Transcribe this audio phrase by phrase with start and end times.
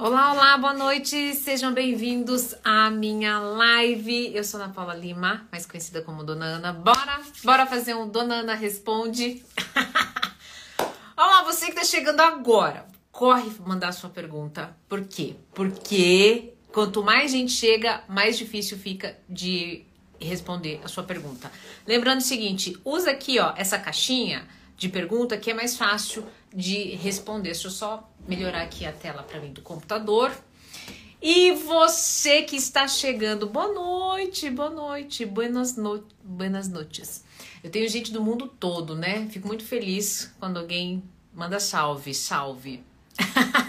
[0.00, 4.32] Olá, olá, boa noite, sejam bem-vindos à minha live.
[4.32, 6.72] Eu sou Ana Paula Lima, mais conhecida como Dona Ana.
[6.72, 9.44] Bora, bora fazer um Dona Ana Responde.
[11.18, 14.72] Olá, você que tá chegando agora, corre mandar sua pergunta.
[14.88, 15.34] Por quê?
[15.52, 19.84] Porque quanto mais gente chega, mais difícil fica de
[20.20, 21.50] responder a sua pergunta.
[21.84, 24.46] Lembrando o seguinte, usa aqui, ó, essa caixinha
[24.76, 26.24] de pergunta que é mais fácil
[26.54, 27.50] de responder.
[27.50, 30.32] Deixa eu só melhorar aqui a tela para mim do computador.
[31.20, 37.24] E você que está chegando, boa noite, boa noite, buenas, no buenas noites.
[37.62, 39.26] Eu tenho gente do mundo todo, né?
[39.28, 41.02] Fico muito feliz quando alguém
[41.34, 42.84] manda salve, salve.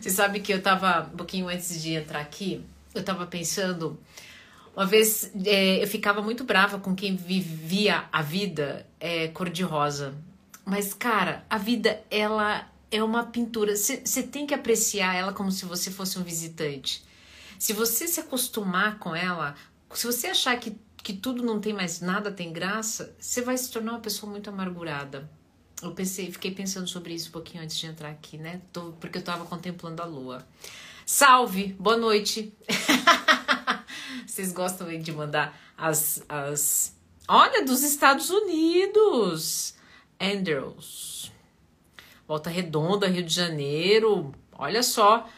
[0.00, 3.98] Você sabe que eu tava, um pouquinho antes de entrar aqui, eu tava pensando
[4.76, 10.14] uma vez é, eu ficava muito brava com quem vivia a vida é, cor-de-rosa.
[10.66, 13.74] Mas, cara, a vida, ela é uma pintura.
[13.74, 17.02] Você tem que apreciar ela como se você fosse um visitante.
[17.58, 19.54] Se você se acostumar com ela,
[19.94, 23.70] se você achar que, que tudo não tem mais nada, tem graça, você vai se
[23.70, 25.30] tornar uma pessoa muito amargurada.
[25.82, 28.60] Eu pensei, fiquei pensando sobre isso um pouquinho antes de entrar aqui, né?
[28.74, 30.46] Tô, porque eu tava contemplando a lua.
[31.06, 32.52] Salve, boa noite.
[34.26, 36.96] Vocês gostam de mandar as, as.
[37.28, 39.74] Olha, dos Estados Unidos!
[40.20, 41.32] Andrews.
[42.26, 44.32] Volta Redonda, Rio de Janeiro.
[44.52, 45.28] Olha só.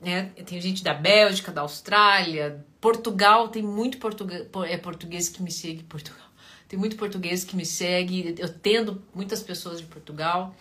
[0.00, 0.26] Né?
[0.46, 3.48] Tem gente da Bélgica, da Austrália, Portugal.
[3.48, 5.82] Tem muito português, é português que me segue.
[5.84, 6.28] Portugal.
[6.68, 8.34] Tem muito português que me segue.
[8.38, 10.54] Eu tendo muitas pessoas de Portugal.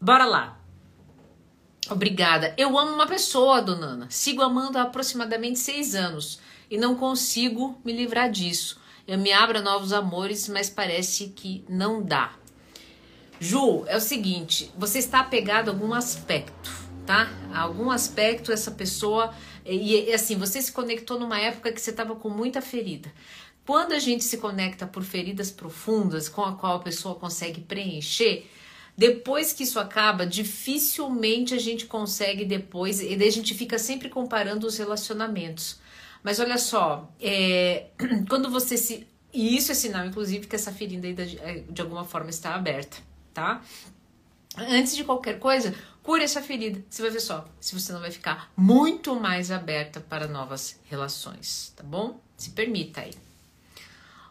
[0.00, 0.60] Bora lá.
[1.88, 2.52] Obrigada.
[2.56, 4.06] Eu amo uma pessoa, dona Ana.
[4.10, 8.80] Sigo amando há aproximadamente seis anos e não consigo me livrar disso.
[9.06, 12.34] Eu me abro a novos amores, mas parece que não dá.
[13.38, 16.70] Ju, é o seguinte: você está apegado a algum aspecto,
[17.06, 17.30] tá?
[17.52, 19.32] A algum aspecto, essa pessoa.
[19.64, 23.12] E, e assim, você se conectou numa época que você estava com muita ferida.
[23.64, 28.46] Quando a gente se conecta por feridas profundas com a qual a pessoa consegue preencher,
[28.96, 34.08] depois que isso acaba, dificilmente a gente consegue depois, e daí a gente fica sempre
[34.08, 35.78] comparando os relacionamentos.
[36.22, 37.88] Mas olha só, é,
[38.28, 39.06] quando você se.
[39.32, 42.96] E isso é sinal, inclusive, que essa ferida é, de alguma forma está aberta,
[43.34, 43.62] tá?
[44.56, 46.82] Antes de qualquer coisa, cure essa ferida.
[46.88, 51.74] Você vai ver só, se você não vai ficar muito mais aberta para novas relações,
[51.76, 52.18] tá bom?
[52.34, 53.12] Se permita aí.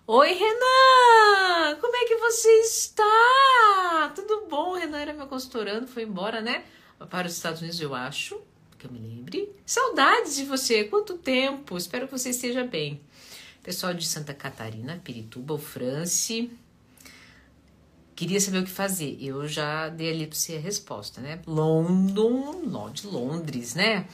[0.07, 1.79] Oi, Renan!
[1.81, 4.13] Como é que você está?
[4.13, 4.73] Tudo bom?
[4.73, 6.63] O Renan era meu consultorando, foi embora, né?
[7.09, 8.39] Para os Estados Unidos, eu acho,
[8.77, 9.51] que eu me lembre.
[9.65, 11.75] Saudades de você, quanto tempo!
[11.75, 13.01] Espero que você esteja bem.
[13.63, 16.51] Pessoal de Santa Catarina, Pirituba, o France.
[18.15, 19.17] Queria saber o que fazer.
[19.19, 21.41] Eu já dei ali para você a resposta, né?
[21.47, 24.07] London, de Londres, né?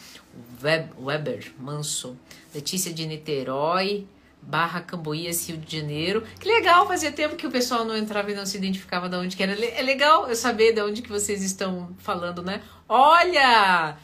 [0.63, 2.17] Weber, Manso.
[2.55, 4.07] Letícia de Niterói
[4.41, 6.23] barra Camboías, Rio de Janeiro.
[6.39, 9.37] Que legal, fazia tempo que o pessoal não entrava e não se identificava de onde
[9.37, 9.53] que era.
[9.53, 12.61] É legal eu saber de onde que vocês estão falando, né?
[12.87, 13.97] Olha!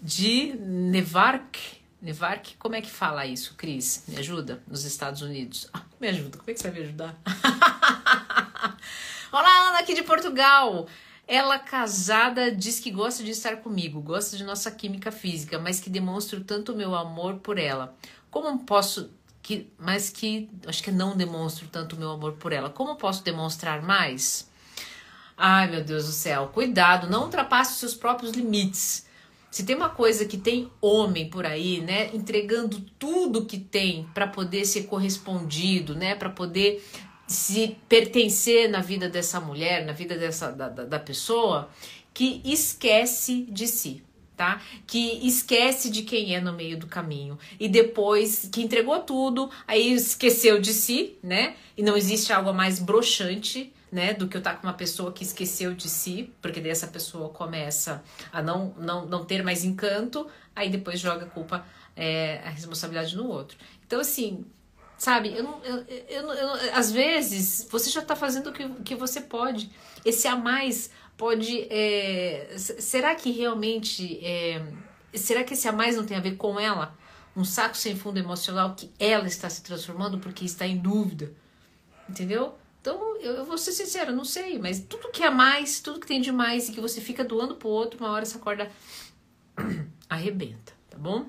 [0.00, 1.58] De Nevark.
[2.00, 4.04] Nevark, como é que fala isso, Cris?
[4.06, 4.62] Me ajuda?
[4.66, 5.68] Nos Estados Unidos.
[5.74, 7.18] Ah, me ajuda, como é que você vai me ajudar?
[9.32, 10.86] Olá, Ana aqui de Portugal.
[11.26, 15.90] Ela casada diz que gosta de estar comigo, gosta de nossa química física, mas que
[15.90, 17.94] demonstro tanto meu amor por ela.
[18.30, 19.10] Como posso
[19.48, 22.68] que, mas que acho que não demonstro tanto o meu amor por ela.
[22.68, 24.46] Como posso demonstrar mais?
[25.34, 29.06] Ai, meu Deus do céu, cuidado, não ultrapasse os seus próprios limites.
[29.50, 34.26] Se tem uma coisa que tem homem por aí, né, entregando tudo que tem para
[34.26, 36.86] poder ser correspondido, né, para poder
[37.26, 41.70] se pertencer na vida dessa mulher, na vida dessa da, da, pessoa,
[42.12, 44.02] que esquece de si
[44.38, 44.62] tá?
[44.86, 49.92] Que esquece de quem é no meio do caminho e depois que entregou tudo, aí
[49.92, 51.56] esqueceu de si, né?
[51.76, 55.10] E não existe algo mais broxante, né, do que eu estar tá com uma pessoa
[55.10, 59.64] que esqueceu de si, porque daí essa pessoa começa a não não, não ter mais
[59.64, 63.58] encanto, aí depois joga a culpa, é, a responsabilidade no outro.
[63.86, 64.44] Então assim,
[64.96, 68.94] sabe, eu não, eu, eu, eu, às vezes você já está fazendo o que, que
[68.94, 69.68] você pode.
[70.04, 71.66] Esse a mais pode.
[71.68, 74.24] É, será que realmente.
[74.24, 74.62] É,
[75.12, 76.96] será que esse a mais não tem a ver com ela?
[77.36, 81.30] Um saco sem fundo emocional que ela está se transformando porque está em dúvida.
[82.08, 82.54] Entendeu?
[82.80, 86.06] Então, eu, eu vou ser sincera, não sei, mas tudo que é mais, tudo que
[86.06, 88.70] tem de mais e que você fica doando pro outro, uma hora essa corda
[90.08, 91.26] arrebenta, tá bom?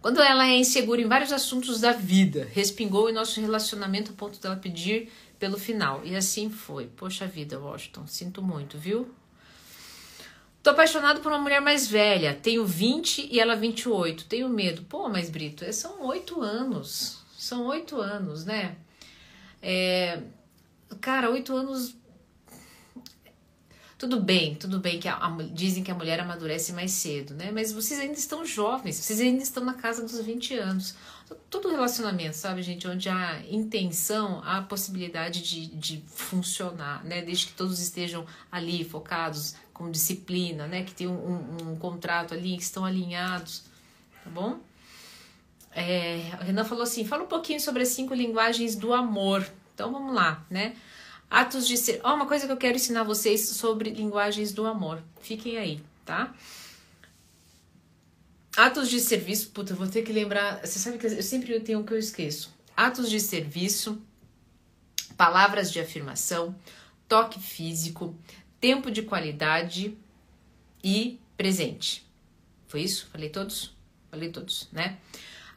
[0.00, 4.40] Quando ela é insegura em vários assuntos da vida, respingou em nosso relacionamento a ponto
[4.40, 5.10] dela pedir
[5.44, 6.00] pelo final.
[6.06, 6.86] E assim foi.
[6.86, 9.14] Poxa vida, Washington, sinto muito, viu?
[10.62, 12.34] Tô apaixonado por uma mulher mais velha.
[12.34, 14.24] Tenho 20 e ela 28.
[14.24, 14.80] Tenho medo.
[14.84, 17.18] Pô, mas Brito, é, são oito anos.
[17.36, 18.74] São oito anos, né?
[19.60, 20.22] É,
[20.98, 21.94] cara, oito anos
[23.98, 27.50] tudo bem, tudo bem que a, a, dizem que a mulher amadurece mais cedo, né?
[27.52, 30.94] Mas vocês ainda estão jovens, vocês ainda estão na casa dos 20 anos.
[31.48, 37.22] Todo relacionamento, sabe, gente, onde há intenção, há possibilidade de, de funcionar, né?
[37.22, 40.82] Desde que todos estejam ali focados com disciplina, né?
[40.84, 43.64] Que tem um, um, um contrato ali, que estão alinhados,
[44.22, 44.60] tá bom?
[45.74, 49.46] É, a Renan falou assim: fala um pouquinho sobre as cinco linguagens do amor.
[49.74, 50.76] Então vamos lá, né?
[51.30, 52.00] Atos de ser.
[52.04, 55.02] Ó, uma coisa que eu quero ensinar vocês sobre linguagens do amor.
[55.20, 56.32] Fiquem aí, tá?
[58.56, 59.50] Atos de serviço.
[59.50, 60.60] Puta, vou ter que lembrar.
[60.64, 62.54] Você sabe que eu sempre tenho o que eu esqueço.
[62.76, 64.00] Atos de serviço,
[65.16, 66.54] palavras de afirmação,
[67.08, 68.16] toque físico,
[68.60, 69.96] tempo de qualidade
[70.82, 72.06] e presente.
[72.66, 73.08] Foi isso?
[73.10, 73.74] Falei todos?
[74.10, 74.98] Falei todos, né?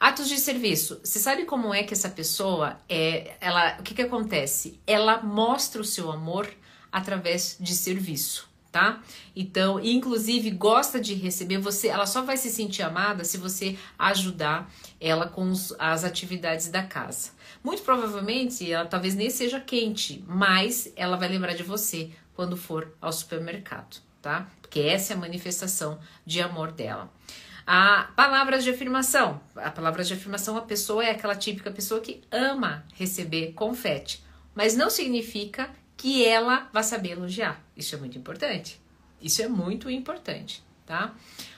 [0.00, 1.00] Atos de serviço.
[1.02, 4.80] Você sabe como é que essa pessoa é, ela, o que que acontece?
[4.86, 6.48] Ela mostra o seu amor
[6.90, 9.02] através de serviço, tá?
[9.34, 14.70] Então, inclusive gosta de receber você, ela só vai se sentir amada se você ajudar
[15.00, 17.30] ela com os, as atividades da casa.
[17.62, 22.94] Muito provavelmente, ela talvez nem seja quente, mas ela vai lembrar de você quando for
[23.00, 24.48] ao supermercado, tá?
[24.60, 27.10] Porque essa é a manifestação de amor dela.
[27.66, 29.40] A palavras de afirmação.
[29.56, 34.24] A palavras de afirmação, a pessoa é aquela típica pessoa que ama receber confete,
[34.54, 37.60] mas não significa que ela vai saber elogiar.
[37.78, 38.80] Isso é muito importante.
[39.22, 41.14] Isso é muito importante, tá?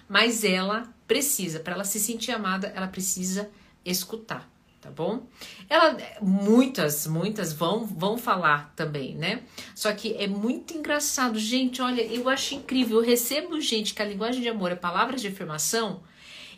[0.09, 3.51] Mas ela precisa, para ela se sentir amada, ela precisa
[3.85, 4.49] escutar
[4.81, 5.27] tá bom?
[5.69, 9.43] Ela, muitas, muitas vão, vão falar também, né?
[9.75, 11.83] Só que é muito engraçado, gente.
[11.83, 12.99] Olha, eu acho incrível.
[12.99, 16.03] Eu recebo gente que a linguagem de amor é palavras de afirmação.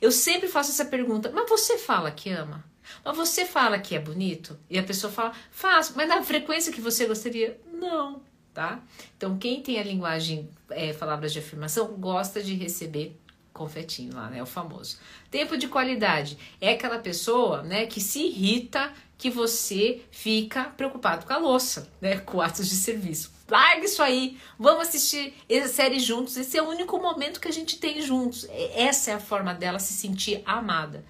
[0.00, 2.64] Eu sempre faço essa pergunta: mas você fala que ama?
[3.04, 4.58] Mas você fala que é bonito?
[4.70, 7.60] E a pessoa fala: faço, mas na frequência que você gostaria?
[7.72, 8.80] Não, tá?
[9.16, 13.16] Então, quem tem a linguagem é, palavras de afirmação gosta de receber
[13.52, 14.42] confetinho lá, né?
[14.42, 14.98] O famoso.
[15.30, 21.32] Tempo de qualidade é aquela pessoa, né, que se irrita que você fica preocupado com
[21.32, 23.30] a louça, né, com atos de serviço.
[23.48, 26.36] Larga isso aí, vamos assistir essa série juntos.
[26.36, 28.46] Esse é o único momento que a gente tem juntos.
[28.74, 31.04] Essa é a forma dela se sentir amada.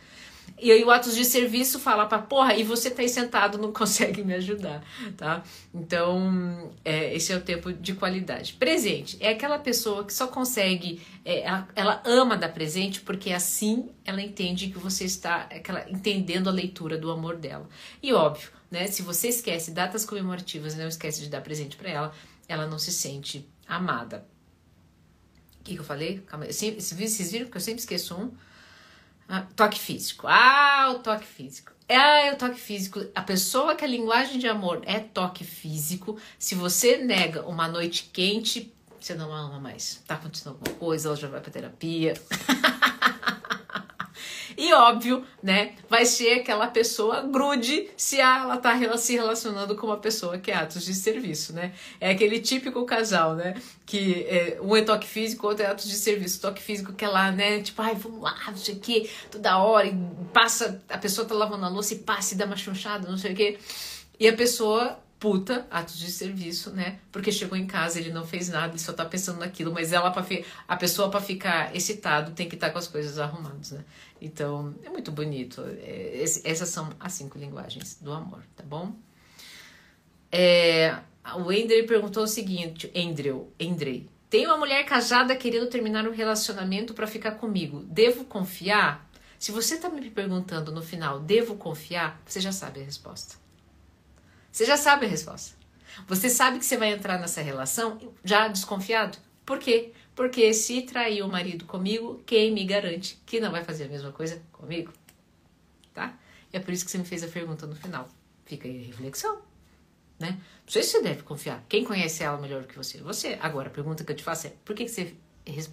[0.58, 3.70] E aí o atos de serviço fala para porra, e você tá aí sentado, não
[3.74, 4.84] consegue me ajudar,
[5.16, 5.42] tá?
[5.74, 8.54] Então, é, esse é o tempo de qualidade.
[8.54, 13.90] Presente é aquela pessoa que só consegue, é, ela, ela, ama dar presente porque assim
[14.04, 17.68] ela entende que você está aquela, entendendo a leitura do amor dela.
[18.02, 18.86] E óbvio, né?
[18.86, 22.12] Se você esquece datas comemorativas, não esquece de dar presente para ela,
[22.48, 24.26] ela não se sente amada.
[25.60, 26.18] O que, que eu falei?
[26.26, 28.32] Calma, vocês viram que eu sempre esqueço um?
[29.34, 30.26] Ah, toque físico.
[30.28, 31.72] Ah, o toque físico.
[31.88, 33.00] É o toque físico.
[33.14, 36.18] A pessoa que a linguagem de amor é toque físico.
[36.38, 38.70] Se você nega uma noite quente,
[39.00, 40.02] você não ama mais.
[40.06, 42.12] Tá acontecendo alguma coisa, ela já vai pra terapia.
[44.62, 49.96] E óbvio, né, vai ser aquela pessoa grude se ela tá se relacionando com uma
[49.96, 51.72] pessoa que é atos de serviço, né?
[52.00, 55.96] É aquele típico casal, né, que é, um é toque físico, outro é atos de
[55.96, 56.40] serviço.
[56.40, 59.58] Toque físico que é lá, né, tipo, ai, vamos lá, não sei o que, toda
[59.58, 59.96] hora, e
[60.32, 63.32] passa, a pessoa tá lavando a louça e passa e dá uma chunchada, não sei
[63.32, 63.58] o que.
[64.20, 66.98] E a pessoa puta, atos de serviço, né?
[67.12, 70.10] Porque chegou em casa, ele não fez nada, ele só tá pensando naquilo, mas ela
[70.10, 70.26] para
[70.66, 73.84] a pessoa para ficar excitado tem que estar tá com as coisas arrumadas, né?
[74.20, 75.62] Então, é muito bonito.
[75.78, 78.96] É, essas são as cinco linguagens do amor, tá bom?
[80.32, 80.98] É,
[81.36, 86.94] o Andrei perguntou o seguinte, Andrew, Andrei, tem uma mulher casada querendo terminar um relacionamento
[86.94, 87.84] para ficar comigo.
[87.84, 89.08] Devo confiar?
[89.38, 92.20] Se você tá me perguntando no final, devo confiar?
[92.26, 93.41] Você já sabe a resposta.
[94.52, 95.56] Você já sabe a resposta.
[96.06, 99.16] Você sabe que você vai entrar nessa relação já desconfiado.
[99.46, 99.92] Por quê?
[100.14, 104.12] Porque se trair o marido comigo, quem me garante que não vai fazer a mesma
[104.12, 104.92] coisa comigo?
[105.94, 106.14] Tá?
[106.52, 108.08] E é por isso que você me fez a pergunta no final.
[108.44, 109.40] Fica aí a reflexão.
[110.18, 110.38] Né?
[110.64, 111.64] Não sei se você deve confiar.
[111.68, 112.98] Quem conhece ela melhor que você?
[112.98, 113.38] Você.
[113.40, 115.16] Agora, a pergunta que eu te faço é: por que, que você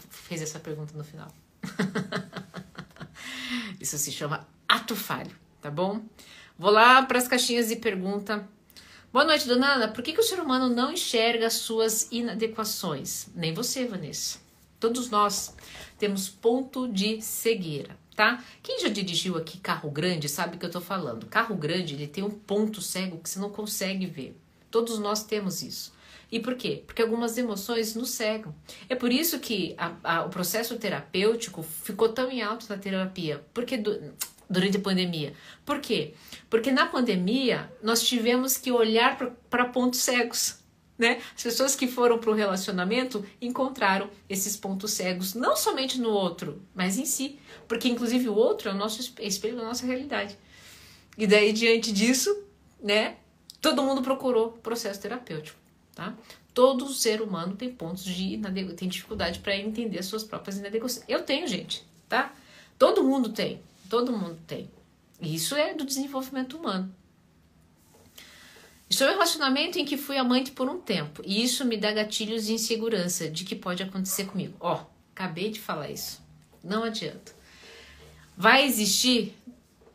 [0.10, 1.32] fez essa pergunta no final?
[3.80, 6.02] Isso se chama ato falho, tá bom?
[6.58, 8.48] Vou lá para as caixinhas de pergunta
[9.12, 9.88] Boa noite, dona Ana.
[9.88, 13.26] Por que, que o ser humano não enxerga as suas inadequações?
[13.34, 14.38] Nem você, Vanessa.
[14.80, 15.56] Todos nós
[15.98, 18.44] temos ponto de cegueira, tá?
[18.62, 21.26] Quem já dirigiu aqui carro grande sabe o que eu tô falando.
[21.26, 24.40] Carro grande, ele tem um ponto cego que você não consegue ver.
[24.70, 25.92] Todos nós temos isso.
[26.32, 26.84] E por quê?
[26.86, 28.54] Porque algumas emoções nos cegam.
[28.88, 33.44] É por isso que a, a, o processo terapêutico ficou tão em alto na terapia.
[33.56, 34.14] Porque do,
[34.50, 35.34] durante a pandemia.
[35.66, 36.14] Por quê?
[36.50, 39.18] Porque na pandemia nós tivemos que olhar
[39.50, 40.58] para pontos cegos.
[40.98, 41.22] Né?
[41.34, 46.62] As pessoas que foram para o relacionamento encontraram esses pontos cegos, não somente no outro,
[46.76, 47.40] mas em si.
[47.70, 50.38] Porque, inclusive, o outro é o nosso espelho da nossa realidade.
[51.18, 52.44] E daí, diante disso,
[52.84, 53.16] né,
[53.62, 55.58] todo mundo procurou processo terapêutico.
[55.96, 56.14] Tá?
[56.54, 58.38] Todo ser humano tem pontos de
[58.76, 61.06] tem dificuldade para entender as suas próprias inadequações.
[61.08, 62.34] Eu tenho, gente, tá?
[62.78, 64.70] Todo mundo tem, todo mundo tem.
[65.20, 66.96] Isso é do desenvolvimento humano.
[68.90, 71.92] Estou em um relacionamento em que fui amante por um tempo e isso me dá
[71.92, 74.56] gatilhos de insegurança de que pode acontecer comigo.
[74.60, 76.22] Ó, oh, acabei de falar isso.
[76.64, 77.34] Não adianta.
[78.36, 79.36] Vai existir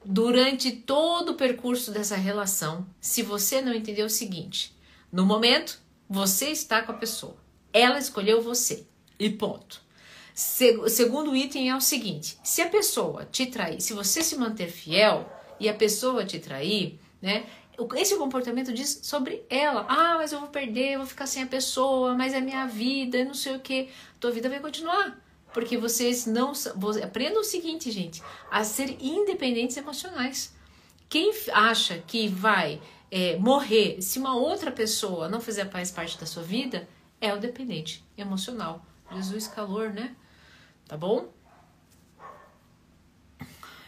[0.04, 4.76] durante todo o percurso dessa relação se você não entender o seguinte:
[5.10, 7.36] no momento, você está com a pessoa,
[7.72, 8.86] ela escolheu você
[9.18, 9.83] e ponto.
[10.82, 14.68] O segundo item é o seguinte: se a pessoa te trair, se você se manter
[14.68, 17.46] fiel e a pessoa te trair, né?
[17.96, 19.86] Esse comportamento diz sobre ela.
[19.88, 23.24] Ah, mas eu vou perder, eu vou ficar sem a pessoa, mas é minha vida,
[23.24, 23.88] não sei o que.
[24.18, 25.20] Tua vida vai continuar.
[25.52, 26.52] Porque vocês não.
[27.02, 30.52] Aprendam o seguinte, gente: a ser independentes emocionais.
[31.08, 36.26] Quem acha que vai é, morrer se uma outra pessoa não fizer mais parte da
[36.26, 36.88] sua vida
[37.20, 38.84] é o dependente emocional.
[39.12, 40.16] Jesus, calor, né?
[40.94, 41.28] Tá bom?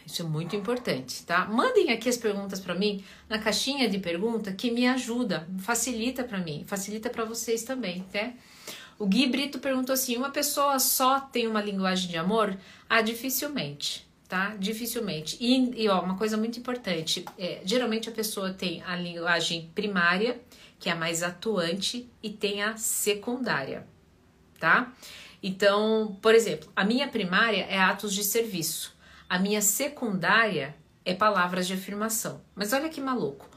[0.05, 1.45] Isso é muito importante, tá?
[1.45, 6.37] Mandem aqui as perguntas para mim na caixinha de pergunta que me ajuda, facilita para
[6.37, 8.33] mim, facilita para vocês também, tá?
[8.99, 12.57] O Gui Brito perguntou assim: uma pessoa só tem uma linguagem de amor?
[12.89, 14.53] Ah, dificilmente, tá?
[14.59, 15.37] Dificilmente.
[15.39, 20.41] E, e ó, uma coisa muito importante: é, geralmente a pessoa tem a linguagem primária,
[20.77, 23.87] que é a mais atuante, e tem a secundária,
[24.59, 24.91] tá?
[25.41, 28.95] Então, por exemplo, a minha primária é atos de serviço.
[29.29, 30.75] A minha secundária
[31.05, 32.41] é palavras de afirmação.
[32.55, 33.49] Mas olha que maluco.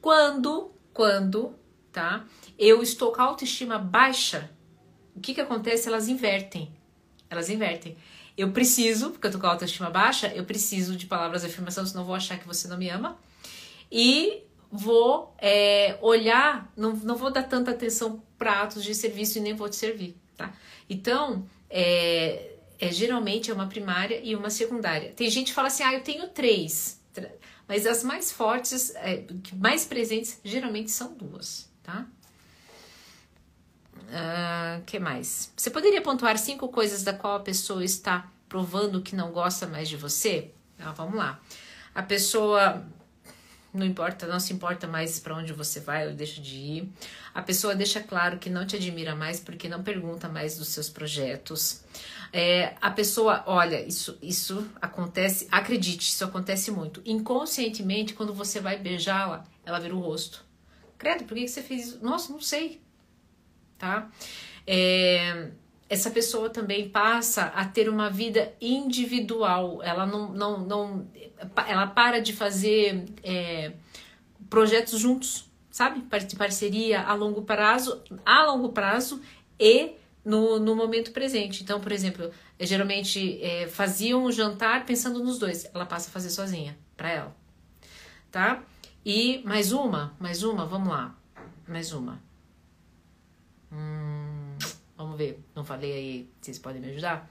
[0.00, 1.54] Quando, quando,
[1.92, 2.24] tá?
[2.58, 4.50] Eu estou com a autoestima baixa,
[5.14, 5.88] o que que acontece?
[5.88, 6.72] Elas invertem.
[7.30, 7.96] Elas invertem.
[8.36, 11.84] Eu preciso, porque eu tô com a autoestima baixa, eu preciso de palavras de afirmação,
[11.84, 13.18] senão vou achar que você não me ama.
[13.90, 19.40] E vou é, olhar, não, não vou dar tanta atenção para atos de serviço e
[19.40, 20.54] nem vou te servir, tá?
[20.88, 25.12] Então, é, é, geralmente é uma primária e uma secundária.
[25.12, 26.98] Tem gente que fala assim, ah, eu tenho três,
[27.66, 32.06] mas as mais fortes, é, mais presentes, geralmente são duas, tá?
[34.08, 35.52] Uh, que mais?
[35.54, 39.86] Você poderia pontuar cinco coisas da qual a pessoa está provando que não gosta mais
[39.86, 40.50] de você?
[40.78, 41.38] Ah, vamos lá.
[41.94, 42.86] A pessoa
[43.78, 46.92] não importa, não se importa mais para onde você vai ou deixa de ir.
[47.34, 50.88] A pessoa deixa claro que não te admira mais porque não pergunta mais dos seus
[50.88, 51.82] projetos.
[52.32, 57.00] É, a pessoa, olha, isso, isso acontece, acredite, isso acontece muito.
[57.06, 60.44] Inconscientemente, quando você vai beijá-la, ela vira o rosto.
[60.98, 61.98] Credo, por que você fez isso?
[62.02, 62.80] Nossa, não sei.
[63.78, 64.10] Tá?
[64.66, 65.50] É,
[65.88, 69.82] essa pessoa também passa a ter uma vida individual.
[69.82, 71.06] Ela não, não, não
[71.66, 73.72] ela para de fazer é,
[74.50, 76.02] projetos juntos, sabe?
[76.26, 79.22] De parceria a longo prazo, a longo prazo
[79.58, 79.92] e
[80.24, 81.62] no, no momento presente.
[81.62, 82.30] Então, por exemplo,
[82.60, 85.70] geralmente é, faziam um jantar pensando nos dois.
[85.72, 87.36] Ela passa a fazer sozinha, para ela,
[88.30, 88.62] tá?
[89.04, 91.16] E mais uma, mais uma, vamos lá,
[91.66, 92.20] mais uma.
[93.72, 94.17] Hum,
[95.18, 95.42] ver.
[95.54, 97.30] Não falei aí, vocês podem me ajudar?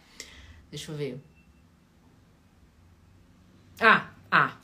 [0.69, 1.19] Deixa eu ver.
[3.79, 4.57] Ah, ah.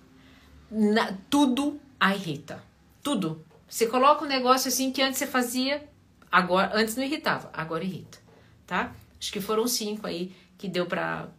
[0.69, 2.61] Na, tudo a irrita.
[3.01, 3.43] Tudo.
[3.67, 5.87] Você coloca um negócio assim que antes você fazia,
[6.31, 8.19] agora antes não irritava, agora irrita,
[8.67, 8.93] tá?
[9.19, 11.29] Acho que foram cinco aí que deu pra.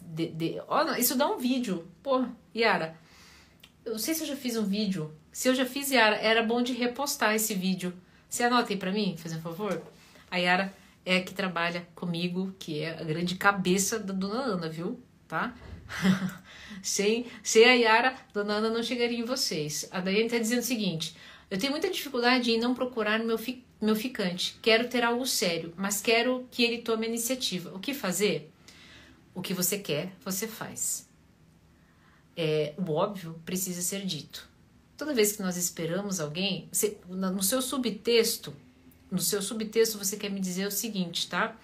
[0.00, 1.86] De, de, oh, isso dá um vídeo.
[2.02, 2.96] Pô, Yara,
[3.84, 5.12] eu não sei se eu já fiz um vídeo.
[5.32, 7.92] Se eu já fiz, Yara, era bom de repostar esse vídeo.
[8.28, 9.82] Você anota aí pra mim, fazendo um favor?
[10.30, 10.72] A Yara
[11.04, 15.00] é que trabalha comigo, que é a grande cabeça da dona Ana, viu?
[15.26, 15.54] Tá?
[16.82, 19.88] sem, sem a Yara, dona Ana não chegaria em vocês.
[19.90, 21.16] A Daiane está dizendo o seguinte:
[21.50, 24.58] eu tenho muita dificuldade em não procurar meu, fi, meu ficante.
[24.62, 27.74] Quero ter algo sério, mas quero que ele tome a iniciativa.
[27.74, 28.50] O que fazer?
[29.34, 31.08] O que você quer, você faz.
[32.36, 34.48] É, o óbvio precisa ser dito.
[34.96, 38.54] Toda vez que nós esperamos alguém, você, no seu subtexto,
[39.12, 41.56] no seu subtexto você quer me dizer o seguinte, tá?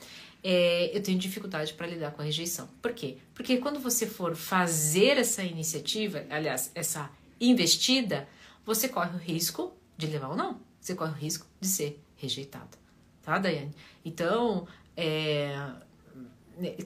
[0.43, 2.69] é, eu tenho dificuldade para lidar com a rejeição.
[2.81, 3.19] Por quê?
[3.35, 8.29] Porque quando você for fazer essa iniciativa, aliás, essa investida,
[8.65, 10.61] você corre o risco de levar ou não.
[10.81, 12.79] Você corre o risco de ser rejeitado.
[13.23, 13.75] Tá, Daiane?
[14.05, 15.71] Então, é,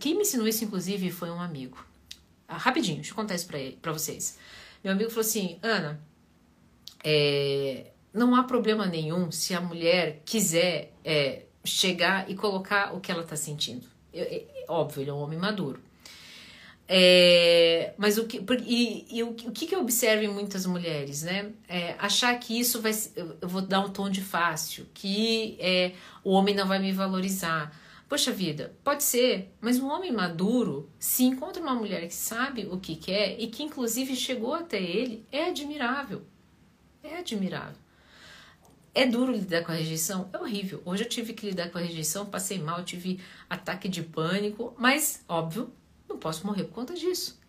[0.01, 1.85] quem me ensinou isso, inclusive, foi um amigo.
[2.49, 3.49] Ah, rapidinho, deixa eu contar isso
[3.81, 4.39] para vocês.
[4.83, 6.01] Meu amigo falou assim: Ana,
[7.05, 13.11] é, não há problema nenhum se a mulher quiser é, chegar e colocar o que
[13.11, 13.87] ela está sentindo.
[14.13, 15.81] É, óbvio, ele é um homem maduro.
[16.89, 21.53] É, mas o que e, e o, o, que, eu observo em muitas mulheres, né?
[21.67, 25.93] É, achar que isso vai eu vou dar um tom de fácil, que é,
[26.23, 27.75] o homem não vai me valorizar.
[28.09, 32.79] Poxa vida, pode ser, mas um homem maduro, se encontra uma mulher que sabe o
[32.79, 36.21] que quer e que inclusive chegou até ele, é admirável.
[37.03, 37.82] É admirável.
[38.95, 40.29] É duro lidar com a rejeição?
[40.33, 40.83] É horrível.
[40.85, 45.25] Hoje eu tive que lidar com a rejeição, passei mal, tive ataque de pânico, mas,
[45.27, 45.73] óbvio,
[46.07, 47.41] não posso morrer por conta disso.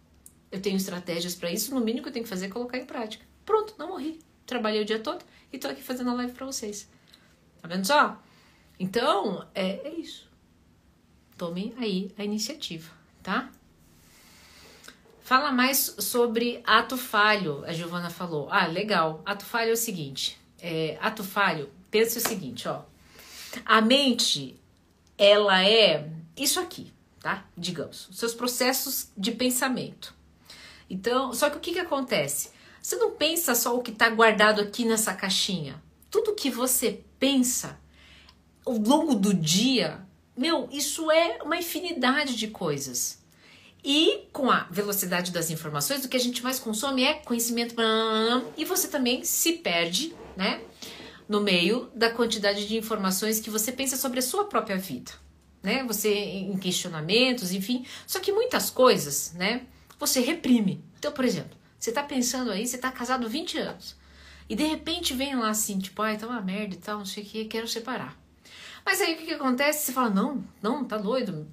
[0.50, 2.86] Eu tenho estratégias para isso, no mínimo que eu tenho que fazer é colocar em
[2.86, 3.26] prática.
[3.46, 4.20] Pronto, não morri.
[4.46, 6.90] Trabalhei o dia todo e tô aqui fazendo a live para vocês.
[7.62, 8.22] Tá vendo só?
[8.80, 10.30] Então, é, é isso.
[11.38, 12.90] Tomem aí a iniciativa,
[13.22, 13.50] tá?
[15.22, 18.48] Fala mais sobre ato falho, a Giovana falou.
[18.52, 19.22] Ah, legal.
[19.26, 22.84] Ato falho é o seguinte: é, ato falho, pensa o seguinte, ó.
[23.66, 24.58] A mente,
[25.18, 27.46] ela é isso aqui, tá?
[27.56, 30.16] Digamos, os seus processos de pensamento.
[30.90, 32.52] Então, só que o que, que acontece?
[32.82, 35.82] Você não pensa só o que está guardado aqui nessa caixinha.
[36.10, 37.78] Tudo que você pensa
[38.66, 40.06] ao longo do dia,
[40.36, 43.22] meu, isso é uma infinidade de coisas.
[43.84, 47.76] E com a velocidade das informações, o que a gente mais consome é conhecimento.
[48.56, 50.62] E você também se perde né?
[51.28, 55.12] No meio da quantidade de informações que você pensa sobre a sua própria vida,
[55.62, 55.84] né?
[55.86, 57.86] Você em questionamentos, enfim.
[58.06, 59.66] Só que muitas coisas, né?
[60.00, 60.84] Você reprime.
[61.00, 63.96] Então, por exemplo, você tá pensando aí, você tá casado 20 anos.
[64.50, 67.24] E de repente vem lá assim, tipo, ai, tá uma merda e tal, não sei
[67.24, 68.18] o que, quero separar.
[68.86, 69.86] Mas aí o que, que acontece?
[69.86, 71.48] Você fala, não, não, tá doido.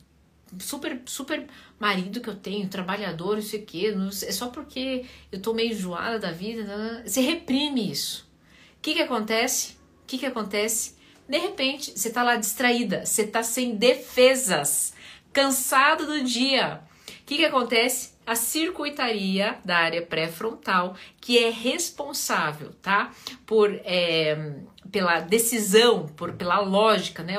[0.58, 1.46] Super, super
[1.78, 5.72] marido que eu tenho, trabalhador, não sei o que, é só porque eu tô meio
[5.72, 6.64] enjoada da vida.
[6.64, 7.02] Né?
[7.06, 8.28] Você reprime isso.
[8.80, 9.72] O que, que acontece?
[10.02, 10.94] O que, que acontece?
[11.28, 14.94] De repente, você tá lá distraída, você tá sem defesas,
[15.34, 16.80] cansado do dia.
[17.06, 18.14] O que, que acontece?
[18.26, 23.12] A circuitaria da área pré-frontal, que é responsável, tá?
[23.44, 24.54] Por é,
[24.90, 27.34] pela decisão, por pela lógica, né?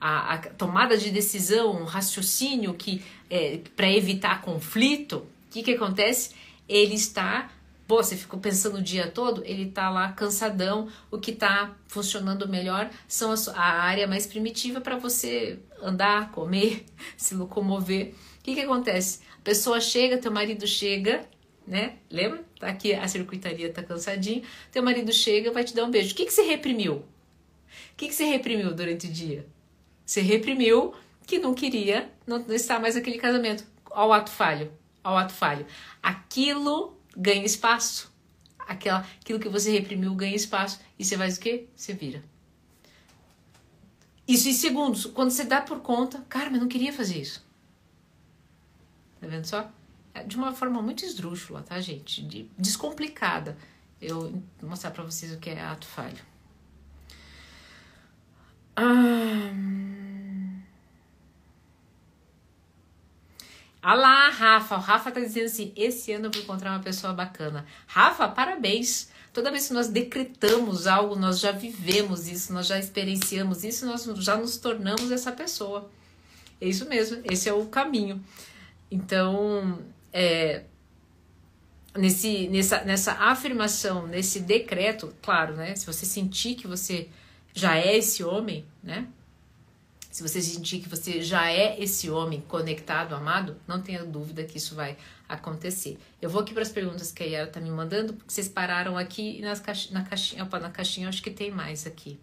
[0.00, 5.16] a, a tomada de decisão, um raciocínio que é, para evitar conflito.
[5.16, 6.36] O que, que acontece?
[6.68, 7.50] Ele está
[7.86, 10.88] Pô, você ficou pensando o dia todo, ele tá lá cansadão.
[11.10, 16.86] O que tá funcionando melhor são a, a área mais primitiva para você andar, comer,
[17.16, 18.14] se locomover.
[18.38, 19.20] O que que acontece?
[19.38, 21.26] A pessoa chega, teu marido chega,
[21.66, 21.96] né?
[22.10, 22.42] Lembra?
[22.58, 24.42] Tá aqui a circuitaria tá cansadinho.
[24.72, 26.12] Teu marido chega, vai te dar um beijo.
[26.12, 26.94] O que que você reprimiu?
[26.94, 27.04] O
[27.96, 29.46] que que você reprimiu durante o dia?
[30.06, 30.94] Você reprimiu
[31.26, 33.64] que não queria não estar mais naquele casamento.
[33.90, 35.66] Ao ato falho, ao ato falho.
[36.02, 38.12] Aquilo ganha espaço.
[38.58, 40.80] Aquela, aquilo que você reprimiu ganha espaço.
[40.98, 41.66] E você faz o quê?
[41.74, 42.22] Você vira.
[44.26, 45.06] Isso em segundos.
[45.06, 47.44] Quando você dá por conta, cara, mas não queria fazer isso.
[49.20, 49.70] Tá vendo só?
[50.14, 52.22] É de uma forma muito esdrúxula, tá, gente?
[52.22, 53.56] De, descomplicada.
[54.00, 56.18] Eu vou mostrar pra vocês o que é ato falho.
[58.76, 60.03] Ah.
[63.86, 64.76] Ah lá, Rafa.
[64.76, 67.66] O Rafa tá dizendo assim: esse ano eu vou encontrar uma pessoa bacana.
[67.86, 69.10] Rafa, parabéns.
[69.30, 74.04] Toda vez que nós decretamos algo, nós já vivemos isso, nós já experienciamos isso, nós
[74.04, 75.90] já nos tornamos essa pessoa.
[76.58, 78.24] É isso mesmo, esse é o caminho.
[78.90, 79.80] Então,
[80.12, 80.62] é,
[81.94, 85.74] nesse, nessa, nessa afirmação, nesse decreto, claro, né?
[85.76, 87.08] Se você sentir que você
[87.52, 89.06] já é esse homem, né?
[90.14, 94.58] Se você sentir que você já é esse homem conectado, amado, não tenha dúvida que
[94.58, 94.96] isso vai
[95.28, 95.98] acontecer.
[96.22, 98.96] Eu vou aqui para as perguntas que a Yara tá me mandando, porque vocês pararam
[98.96, 102.16] aqui nas caixi na caixinha, opa, na caixinha acho que tem mais aqui.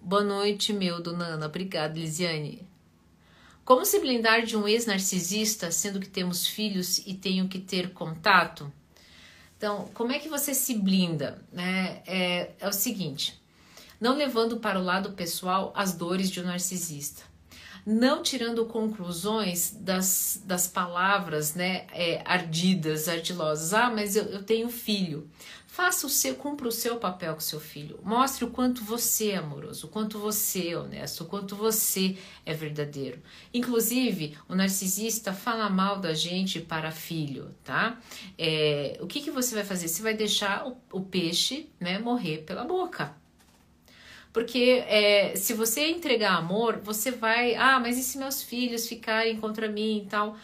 [0.00, 1.46] Boa noite, meu, dona Ana.
[1.46, 2.64] Obrigada, Lisiane.
[3.64, 8.72] Como se blindar de um ex-narcisista, sendo que temos filhos e tenho que ter contato?
[9.56, 11.42] Então, como é que você se blinda?
[11.52, 12.04] Né?
[12.06, 13.42] É, é o seguinte:
[14.04, 17.22] não levando para o lado pessoal as dores de um narcisista.
[17.86, 23.72] não tirando conclusões das, das palavras né, é, ardidas, ardilosas.
[23.72, 25.28] Ah, mas eu, eu tenho filho.
[25.66, 27.98] Faça o seu, cumpra o seu papel com seu filho.
[28.02, 32.54] Mostre o quanto você é amoroso, o quanto você é honesto, o quanto você é
[32.54, 33.22] verdadeiro.
[33.52, 37.98] Inclusive, o narcisista fala mal da gente para filho, tá?
[38.38, 39.88] É, o que, que você vai fazer?
[39.88, 43.23] Você vai deixar o, o peixe né, morrer pela boca.
[44.34, 47.54] Porque é, se você entregar amor, você vai.
[47.54, 50.36] Ah, mas e se meus filhos ficarem contra mim e tal?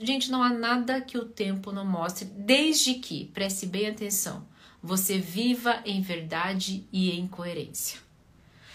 [0.00, 4.44] Gente, não há nada que o tempo não mostre, desde que, preste bem atenção,
[4.82, 8.00] você viva em verdade e em coerência.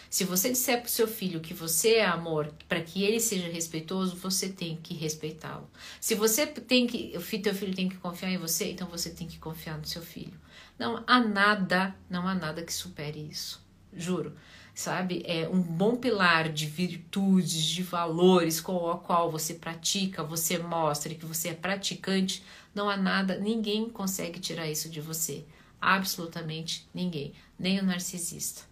[0.10, 3.50] Se você disser para o seu filho que você é amor, para que ele seja
[3.50, 5.70] respeitoso, você tem que respeitá-lo.
[6.00, 9.28] Se você tem que, o teu filho tem que confiar em você, então você tem
[9.28, 10.40] que confiar no seu filho.
[10.80, 13.65] Não há nada, não há nada que supere isso.
[13.96, 14.36] Juro.
[14.74, 15.24] Sabe?
[15.26, 21.16] É um bom pilar de virtudes, de valores com o qual você pratica, você mostra
[21.16, 22.44] que você é praticante.
[22.74, 25.46] Não há nada, ninguém consegue tirar isso de você.
[25.80, 28.64] Absolutamente ninguém, nem o narcisista.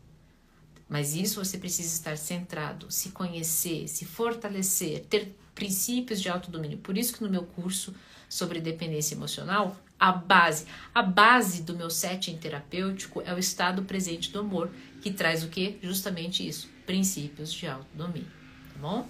[0.90, 6.78] Mas isso você precisa estar centrado, se conhecer, se fortalecer, ter princípios de autodomínio.
[6.78, 7.96] Por isso que no meu curso
[8.28, 14.32] sobre dependência emocional, a base, a base do meu setting terapêutico é o estado presente
[14.32, 14.70] do amor,
[15.04, 15.78] que traz o que?
[15.84, 18.32] Justamente isso, princípios de autodomínio,
[18.74, 19.08] tá bom?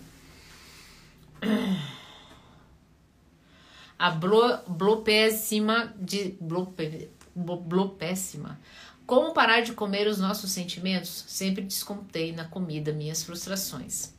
[4.00, 7.10] A blo, blopésima de blope,
[8.00, 8.60] péssima.
[9.06, 11.26] Como parar de comer os nossos sentimentos?
[11.28, 14.14] Sempre descontei na comida minhas frustrações.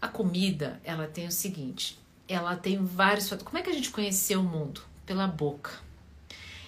[0.00, 3.48] A comida, ela tem o seguinte, ela tem vários fatores.
[3.48, 4.82] Como é que a gente conheceu o mundo?
[5.06, 5.70] Pela boca.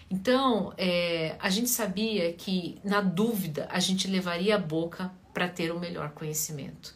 [0.09, 5.73] Então, é, a gente sabia que, na dúvida, a gente levaria a boca para ter
[5.73, 6.95] o melhor conhecimento.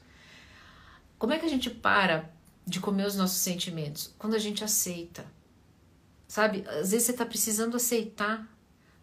[1.18, 2.31] Como é que a gente para
[2.66, 4.14] de comer os nossos sentimentos?
[4.16, 5.25] Quando a gente aceita.
[6.29, 6.64] Sabe?
[6.68, 8.49] Às vezes você está precisando aceitar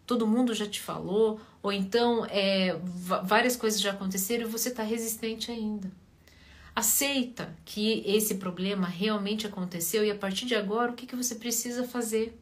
[0.08, 4.82] todo mundo já te falou, ou então é, várias coisas já aconteceram e você está
[4.82, 5.92] resistente ainda.
[6.74, 11.34] Aceita que esse problema realmente aconteceu e a partir de agora o que, que você
[11.34, 12.40] precisa fazer?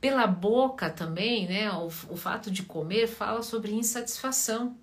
[0.00, 1.70] Pela boca também, né?
[1.72, 4.76] O, o fato de comer fala sobre insatisfação.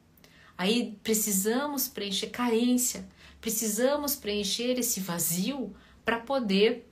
[0.58, 3.08] Aí precisamos preencher carência,
[3.40, 6.90] precisamos preencher esse vazio para poder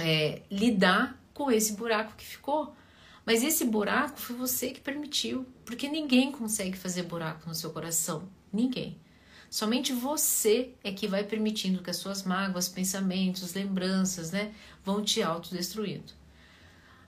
[0.00, 2.74] é, lidar com esse buraco que ficou.
[3.24, 8.28] Mas esse buraco foi você que permitiu, porque ninguém consegue fazer buraco no seu coração.
[8.52, 8.98] Ninguém.
[9.48, 14.52] Somente você é que vai permitindo que as suas mágoas, pensamentos, lembranças, né,
[14.84, 16.12] vão te autodestruindo.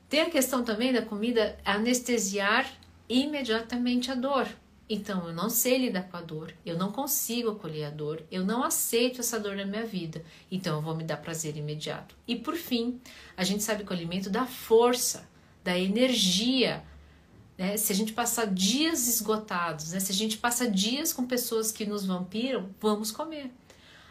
[0.09, 2.71] Tem a questão também da comida anestesiar
[3.09, 4.49] imediatamente a dor.
[4.88, 8.45] Então, eu não sei lidar com a dor, eu não consigo acolher a dor, eu
[8.45, 12.14] não aceito essa dor na minha vida, então eu vou me dar prazer imediato.
[12.27, 13.01] E por fim,
[13.37, 15.29] a gente sabe que o alimento dá força,
[15.66, 16.85] da energia.
[17.59, 17.77] Né?
[17.77, 19.99] Se a gente passar dias esgotados, né?
[19.99, 23.51] se a gente passa dias com pessoas que nos vampiram, vamos comer.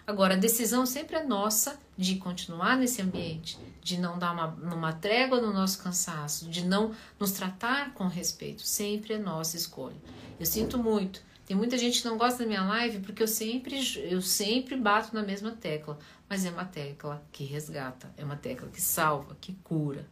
[0.08, 4.94] Agora, a decisão sempre é nossa de continuar nesse ambiente, de não dar uma, uma
[4.94, 8.62] trégua no nosso cansaço, de não nos tratar com respeito.
[8.62, 9.98] Sempre é nossa escolha.
[10.40, 11.22] Eu sinto muito.
[11.46, 15.14] Tem muita gente que não gosta da minha live porque eu sempre, eu sempre bato
[15.14, 15.98] na mesma tecla.
[16.30, 20.08] Mas é uma tecla que resgata, é uma tecla que salva, que cura,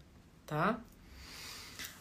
[0.46, 0.80] tá?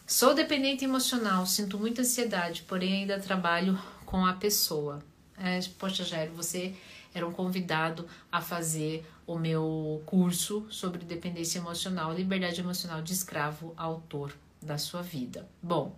[0.05, 5.03] Sou dependente emocional, sinto muita ansiedade, porém ainda trabalho com a pessoa.
[5.35, 6.75] É, poxa, Jairo, você
[7.13, 13.73] era um convidado a fazer o meu curso sobre dependência emocional, liberdade emocional de escravo,
[13.77, 15.47] autor da sua vida.
[15.61, 15.95] Bom,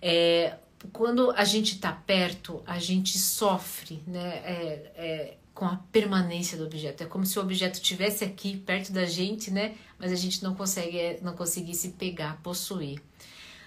[0.00, 0.56] é,
[0.92, 4.36] quando a gente está perto, a gente sofre, né?
[4.44, 7.04] É, é, com a permanência do objeto.
[7.04, 9.76] É como se o objeto estivesse aqui perto da gente, né?
[9.98, 13.00] Mas a gente não consegue, é, não conseguisse pegar, possuir.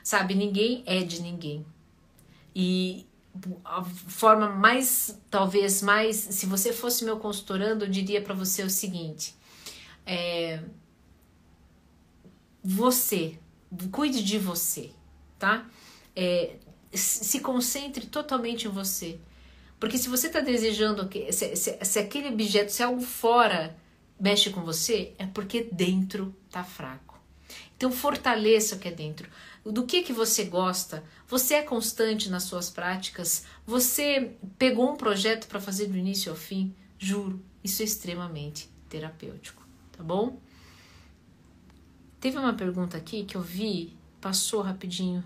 [0.03, 1.65] Sabe, ninguém é de ninguém.
[2.53, 3.05] E
[3.63, 8.69] a forma mais, talvez mais, se você fosse meu consultorando, eu diria para você o
[8.69, 9.35] seguinte:
[10.05, 10.61] é,
[12.63, 13.37] você,
[13.91, 14.91] cuide de você,
[15.37, 15.65] tá?
[16.15, 16.55] É,
[16.93, 19.19] se concentre totalmente em você.
[19.79, 23.75] Porque se você está desejando que se, se, se, aquele objeto, se algo fora
[24.19, 27.19] mexe com você, é porque dentro tá fraco.
[27.75, 29.29] Então fortaleça o que é dentro.
[29.71, 31.03] Do que que você gosta?
[31.27, 33.45] Você é constante nas suas práticas?
[33.65, 36.73] Você pegou um projeto para fazer do início ao fim?
[36.97, 40.39] Juro, isso é extremamente terapêutico, tá bom?
[42.19, 45.23] Teve uma pergunta aqui que eu vi, passou rapidinho.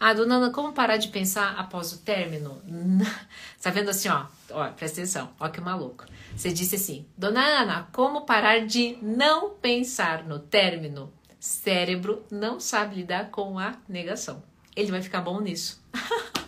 [0.00, 2.62] Ah, dona Ana, como parar de pensar após o término?
[3.60, 4.26] tá vendo assim, ó?
[4.50, 6.04] Ó, presta atenção, ó que maluco.
[6.36, 11.12] Você disse assim, Dona Ana, como parar de não pensar no término?
[11.48, 14.42] Cérebro não sabe lidar com a negação.
[14.76, 15.82] Ele vai ficar bom nisso.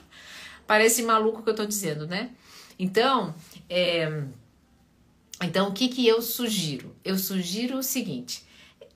[0.67, 2.31] Parece maluco o que eu tô dizendo, né?
[2.79, 3.35] Então,
[3.67, 4.25] é...
[5.43, 6.95] então o que que eu sugiro?
[7.03, 8.45] Eu sugiro o seguinte: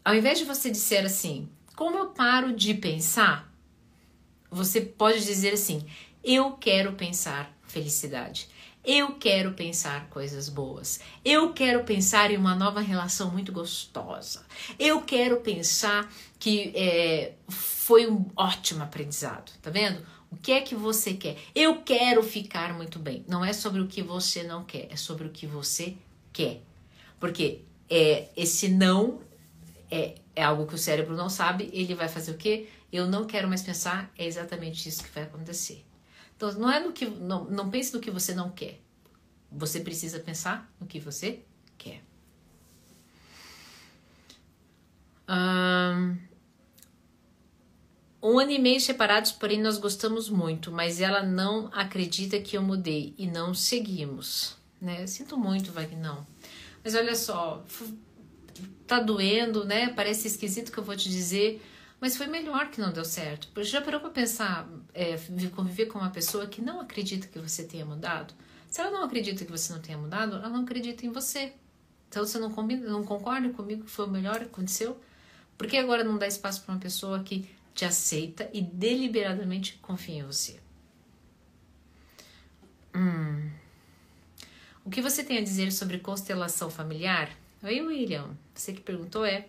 [0.05, 3.51] ao invés de você dizer assim, como eu paro de pensar,
[4.51, 5.87] você pode dizer assim:
[6.23, 8.51] eu quero pensar felicidade.
[8.85, 11.01] Eu quero pensar coisas boas.
[11.25, 14.45] Eu quero pensar em uma nova relação muito gostosa.
[14.79, 19.53] Eu quero pensar que é, foi um ótimo aprendizado.
[19.63, 20.05] Tá vendo?
[20.31, 21.37] O que é que você quer?
[21.55, 23.25] Eu quero ficar muito bem.
[23.27, 25.97] Não é sobre o que você não quer, é sobre o que você
[26.33, 26.61] quer.
[27.19, 29.21] Porque é, esse não
[29.91, 32.69] é, é algo que o cérebro não sabe, ele vai fazer o quê?
[32.93, 35.85] Eu não quero mais pensar, é exatamente isso que vai acontecer.
[36.45, 37.07] Então, não é no que.
[37.07, 38.81] Não, não pense no que você não quer.
[39.51, 41.41] Você precisa pensar no que você
[41.79, 42.03] quer.
[45.27, 46.19] Um,
[48.23, 52.63] um ano e meio separados, porém nós gostamos muito, mas ela não acredita que eu
[52.63, 54.57] mudei e não seguimos.
[54.81, 55.07] Né?
[55.07, 56.27] Sinto muito, Vagnão.
[56.83, 57.65] Mas olha só,
[58.87, 59.89] tá doendo, né?
[59.95, 61.63] Parece esquisito que eu vou te dizer,
[62.05, 63.49] mas foi melhor que não deu certo.
[63.65, 65.17] Já parou para pensar, é,
[65.57, 68.35] conviver com uma pessoa que não acredita que você tenha mudado?
[68.71, 71.55] Se ela não acredita que você não tenha mudado, ela não acredita em você.
[72.11, 75.01] Então você não, combina, não concorda comigo que foi o melhor que aconteceu?
[75.57, 80.17] Por que agora não dá espaço para uma pessoa que te aceita e deliberadamente confia
[80.17, 80.61] em você?
[82.95, 83.51] Hum.
[84.85, 87.31] O que você tem a dizer sobre constelação familiar?
[87.63, 88.37] Oi, William.
[88.55, 89.49] Você que perguntou é.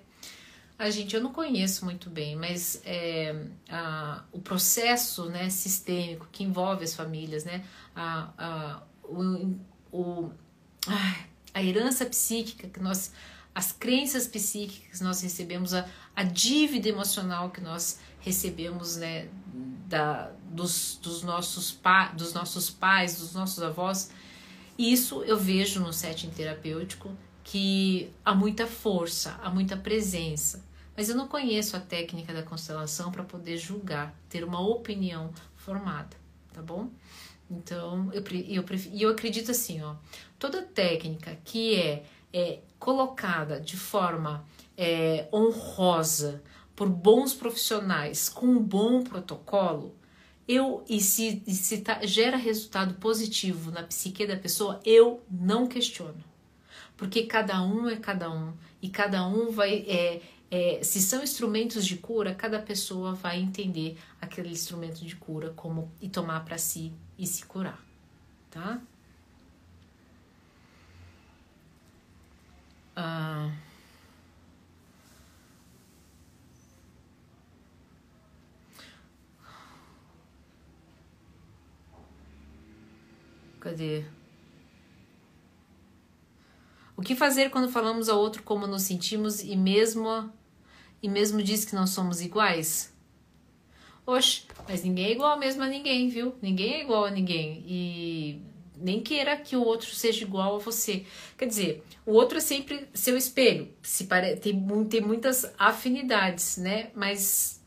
[0.77, 6.43] A gente, eu não conheço muito bem, mas é, a, o processo né, sistêmico que
[6.43, 7.63] envolve as famílias, né,
[7.95, 9.57] a, a, o,
[9.91, 10.31] o,
[11.53, 13.13] a herança psíquica que nós,
[13.53, 19.29] as crenças psíquicas que nós recebemos, a, a dívida emocional que nós recebemos né,
[19.87, 24.11] da, dos, dos, nossos pa, dos nossos pais, dos nossos avós,
[24.77, 30.65] isso eu vejo no setting terapêutico que há muita força, há muita presença.
[30.97, 36.17] Mas eu não conheço a técnica da constelação para poder julgar, ter uma opinião formada,
[36.51, 36.89] tá bom?
[37.49, 39.95] Então, eu, eu, eu acredito assim, ó,
[40.39, 42.03] toda técnica que é,
[42.33, 44.43] é colocada de forma
[44.75, 46.41] é, honrosa
[46.75, 49.95] por bons profissionais com um bom protocolo,
[50.47, 55.67] eu e se, e se tá, gera resultado positivo na psique da pessoa, eu não
[55.67, 56.34] questiono.
[56.97, 61.85] Porque cada um é cada um e cada um vai é, é, se são instrumentos
[61.85, 66.93] de cura, cada pessoa vai entender aquele instrumento de cura como e tomar para si
[67.17, 67.83] e se curar,
[68.49, 68.81] tá?
[72.95, 73.51] Ah,
[83.59, 84.05] cadê?
[86.97, 90.31] O que fazer quando falamos ao outro como nos sentimos e mesmo
[91.01, 92.93] e mesmo diz que não somos iguais?
[94.05, 96.35] Oxe, mas ninguém é igual mesmo a ninguém, viu?
[96.41, 97.63] Ninguém é igual a ninguém.
[97.67, 98.41] E
[98.77, 101.05] nem queira que o outro seja igual a você.
[101.37, 103.69] Quer dizer, o outro é sempre seu espelho.
[103.81, 104.35] Se pare...
[104.37, 104.55] tem,
[104.85, 106.91] tem muitas afinidades, né?
[106.95, 107.63] Mas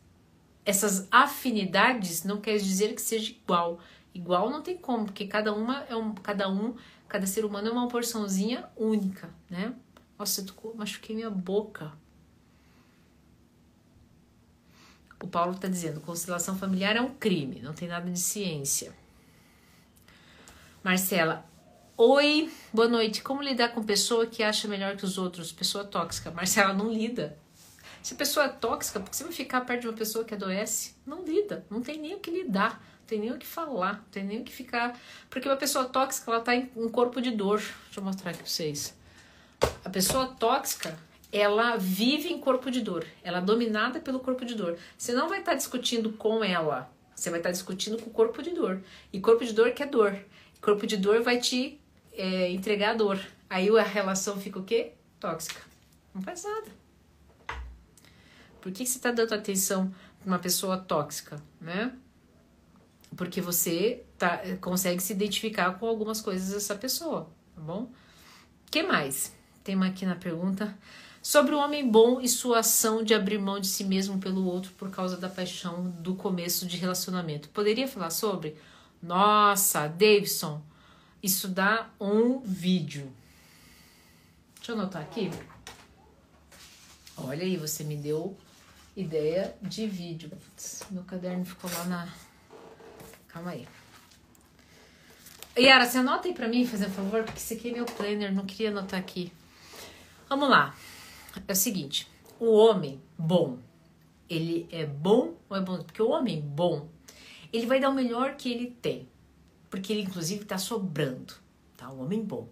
[0.64, 3.80] essas afinidades não quer dizer que seja igual.
[4.14, 6.74] Igual não tem como, porque cada uma é um, cada um,
[7.08, 9.74] cada ser humano é uma porçãozinha única, né?
[10.18, 11.92] Nossa, eu machuquei minha boca.
[15.22, 18.92] O Paulo está dizendo: constelação familiar é um crime, não tem nada de ciência.
[20.82, 21.44] Marcela,
[21.96, 23.22] oi, boa noite.
[23.22, 25.50] Como lidar com pessoa que acha melhor que os outros?
[25.50, 26.30] Pessoa tóxica.
[26.30, 27.36] Marcela, não lida.
[28.02, 30.34] Se a pessoa é tóxica, por que você vai ficar perto de uma pessoa que
[30.34, 30.94] adoece?
[31.04, 34.40] Não lida, não tem nem o que lidar, tem nem o que falar, tem nem
[34.42, 34.96] o que ficar.
[35.30, 37.58] Porque uma pessoa tóxica, ela tá em um corpo de dor.
[37.58, 38.94] Deixa eu mostrar aqui pra vocês.
[39.84, 40.96] A pessoa tóxica,
[41.32, 44.78] ela vive em corpo de dor, ela é dominada pelo corpo de dor.
[44.96, 48.50] Você não vai estar discutindo com ela, você vai estar discutindo com o corpo de
[48.50, 48.80] dor.
[49.12, 50.16] E corpo de dor quer dor.
[50.60, 51.80] Corpo de dor vai te
[52.12, 53.18] é, entregar dor.
[53.48, 54.92] Aí a relação fica o quê?
[55.18, 55.60] Tóxica.
[56.14, 56.68] Não faz nada.
[58.60, 61.92] Por que, você está dando atenção para uma pessoa tóxica, né?
[63.16, 67.90] Porque você tá, consegue se identificar com algumas coisas dessa pessoa, tá bom?
[68.70, 69.32] que mais?
[69.64, 70.76] Tem uma aqui na pergunta
[71.22, 74.72] sobre o homem bom e sua ação de abrir mão de si mesmo pelo outro
[74.72, 77.48] por causa da paixão do começo de relacionamento.
[77.50, 78.56] Poderia falar sobre?
[79.02, 80.62] Nossa, Davidson,
[81.22, 83.12] isso dá um vídeo.
[84.56, 85.30] Deixa eu anotar aqui.
[87.16, 88.36] Olha aí, você me deu
[88.96, 90.30] ideia de vídeo.
[90.30, 92.08] Putz, meu caderno ficou lá na.
[93.38, 93.68] Calma aí.
[95.56, 98.34] Yara, você anota aí pra mim, fazer um favor, porque esse aqui é meu planner,
[98.34, 99.32] não queria anotar aqui.
[100.28, 100.74] Vamos lá.
[101.46, 103.60] É o seguinte: o homem bom,
[104.28, 105.84] ele é bom ou é bom?
[105.84, 106.88] Porque o homem bom,
[107.52, 109.08] ele vai dar o melhor que ele tem.
[109.70, 111.34] Porque ele, inclusive, tá sobrando.
[111.76, 111.88] Tá?
[111.90, 112.48] O homem bom.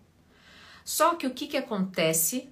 [0.84, 2.48] Só que o que, que acontece?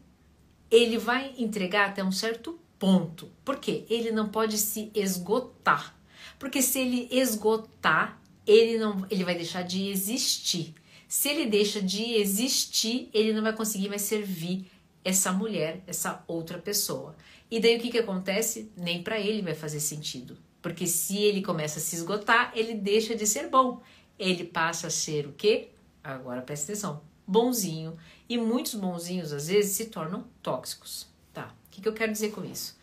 [0.73, 3.31] Ele vai entregar até um certo ponto.
[3.45, 3.85] Por quê?
[3.89, 5.95] Ele não pode se esgotar.
[6.39, 10.75] Porque se ele esgotar, ele não ele vai deixar de existir.
[11.09, 14.71] Se ele deixa de existir, ele não vai conseguir mais servir
[15.05, 17.15] essa mulher, essa outra pessoa.
[17.51, 18.71] E daí o que, que acontece?
[18.77, 20.37] Nem para ele vai fazer sentido.
[20.63, 23.83] Porque se ele começa a se esgotar, ele deixa de ser bom.
[24.19, 25.69] Ele passa a ser o quê?
[26.03, 27.03] Agora presta atenção.
[27.27, 27.97] Bonzinho.
[28.29, 31.07] E muitos bonzinhos, às vezes, se tornam tóxicos.
[31.33, 31.55] Tá?
[31.67, 32.77] O que, que eu quero dizer com isso?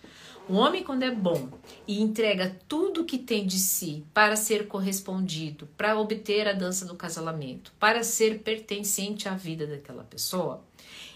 [0.50, 1.50] O homem, quando é bom
[1.88, 6.96] e entrega tudo que tem de si para ser correspondido, para obter a dança do
[6.96, 10.64] casamento, para ser pertencente à vida daquela pessoa,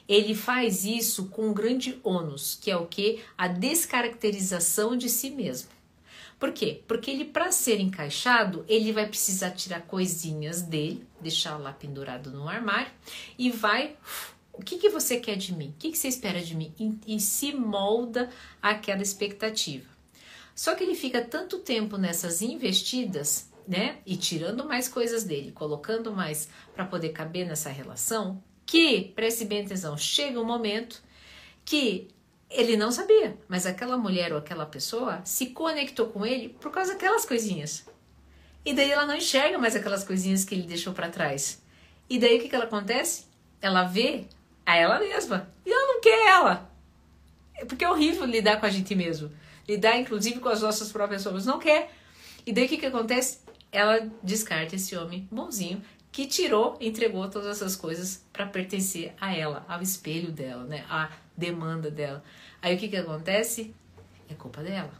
[0.07, 3.19] ele faz isso com um grande ônus, que é o que?
[3.37, 5.69] A descaracterização de si mesmo.
[6.39, 6.81] Por quê?
[6.87, 12.47] Porque ele, para ser encaixado, ele vai precisar tirar coisinhas dele, deixar lá pendurado no
[12.47, 12.91] armário
[13.37, 13.95] e vai
[14.57, 15.69] o que, que você quer de mim?
[15.69, 16.73] O que, que você espera de mim?
[16.79, 18.29] E, e se molda
[18.61, 19.89] aquela expectativa.
[20.55, 23.97] Só que ele fica tanto tempo nessas investidas, né?
[24.05, 29.65] E tirando mais coisas dele, colocando mais para poder caber nessa relação, que, preste bem
[29.65, 31.03] atenção, chega um momento
[31.63, 32.07] que
[32.49, 36.93] ele não sabia, mas aquela mulher ou aquela pessoa se conectou com ele por causa
[36.93, 37.85] daquelas coisinhas.
[38.63, 41.61] E daí ela não enxerga mais aquelas coisinhas que ele deixou para trás.
[42.09, 43.25] E daí o que, que ela acontece?
[43.61, 44.25] Ela vê
[44.65, 45.49] a ela mesma.
[45.65, 46.71] E ela não quer ela.
[47.55, 49.31] É porque é horrível lidar com a gente mesmo.
[49.67, 51.45] Lidar, inclusive, com as nossas próprias sombras.
[51.45, 51.91] Não quer.
[52.45, 53.39] E daí o que, que acontece?
[53.71, 59.65] Ela descarta esse homem bonzinho que tirou, entregou todas essas coisas para pertencer a ela,
[59.67, 60.85] ao espelho dela, né?
[60.89, 62.23] A demanda dela.
[62.61, 63.75] Aí o que, que acontece?
[64.29, 64.93] É culpa dela.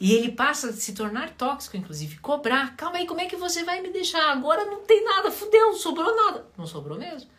[0.00, 2.76] E ele passa a se tornar tóxico, inclusive, cobrar.
[2.76, 4.32] Calma aí, como é que você vai me deixar?
[4.32, 6.46] Agora não tem nada, fudeu, não sobrou nada.
[6.56, 7.30] Não sobrou mesmo.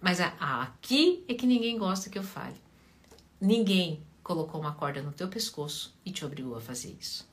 [0.00, 2.56] Mas aqui é que ninguém gosta que eu fale.
[3.40, 7.28] Ninguém colocou uma corda no teu pescoço e te obrigou a fazer isso.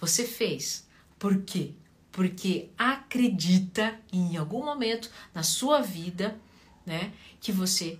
[0.00, 0.86] Você fez.
[1.18, 1.74] Por quê?
[2.10, 6.38] Porque acredita em algum momento na sua vida,
[6.84, 7.98] né, que você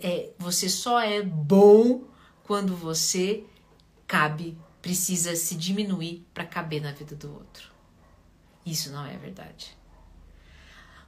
[0.00, 2.04] é, você só é bom
[2.44, 3.44] quando você
[4.06, 7.70] cabe, precisa se diminuir para caber na vida do outro.
[8.66, 9.76] Isso não é verdade.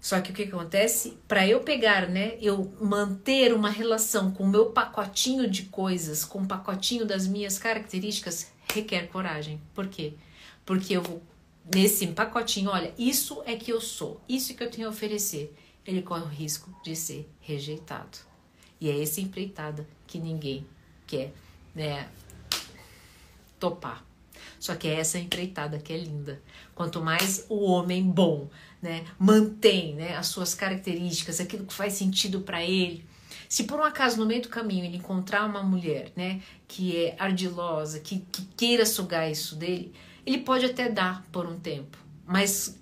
[0.05, 1.17] Só que o que acontece?
[1.27, 6.40] Para eu pegar, né, eu manter uma relação com o meu pacotinho de coisas, com
[6.40, 9.59] o pacotinho das minhas características, requer coragem.
[9.73, 10.12] Por quê?
[10.67, 11.23] Porque eu vou
[11.75, 15.57] nesse pacotinho, olha, isso é que eu sou, isso é que eu tenho a oferecer.
[15.87, 18.19] Ele corre o risco de ser rejeitado.
[18.79, 20.67] E é essa empreitada que ninguém
[21.07, 21.33] quer,
[21.75, 22.11] né,
[23.59, 24.05] topar.
[24.61, 26.43] Só que é essa empreitada que é linda.
[26.75, 28.49] Quanto mais o homem bom,
[28.85, 33.05] né, mantém, né, as suas características, aquilo que faz sentido para ele.
[33.49, 37.16] Se por um acaso no meio do caminho ele encontrar uma mulher, né, que é
[37.18, 39.94] ardilosa, que, que queira sugar isso dele,
[40.27, 42.79] ele pode até dar por um tempo, mas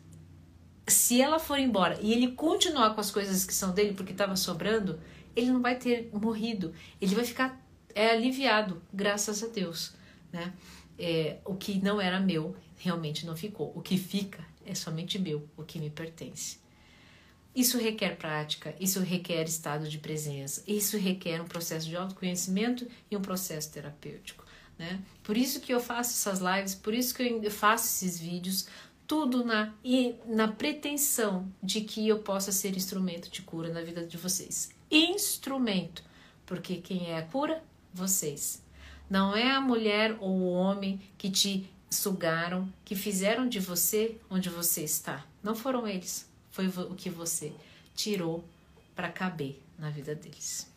[0.89, 4.35] se ela for embora e ele continuar com as coisas que são dele porque estava
[4.35, 4.99] sobrando,
[5.37, 7.63] ele não vai ter morrido, ele vai ficar
[7.95, 9.93] é aliviado, graças a Deus,
[10.33, 10.53] né?
[10.99, 13.73] é, o que não era meu realmente não ficou.
[13.75, 16.59] O que fica é somente meu, o que me pertence.
[17.55, 23.17] Isso requer prática, isso requer estado de presença, isso requer um processo de autoconhecimento e
[23.17, 24.45] um processo terapêutico.
[24.79, 25.01] Né?
[25.23, 28.67] Por isso que eu faço essas lives, por isso que eu faço esses vídeos,
[29.07, 34.07] tudo na, e na pretensão de que eu possa ser instrumento de cura na vida
[34.07, 34.71] de vocês.
[34.91, 36.03] Instrumento,
[36.47, 37.63] porque quem é a cura?
[37.93, 38.63] Vocês.
[39.11, 44.49] Não é a mulher ou o homem que te sugaram, que fizeram de você onde
[44.49, 45.25] você está.
[45.43, 46.29] Não foram eles.
[46.51, 47.53] Foi o que você
[47.95, 48.45] tirou
[48.95, 50.71] para caber na vida deles.